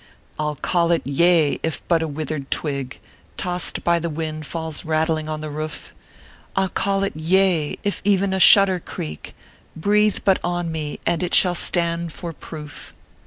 [0.39, 2.97] I ll call it YEA if but a withered twig,
[3.37, 5.93] Tossed by the wind, falls rattling on the roof;
[6.55, 9.35] I ll call it YEA, if e en a shutter creak,
[9.75, 12.95] Breathe but on me, and it shall stand for proof!